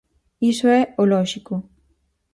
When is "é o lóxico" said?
0.79-1.53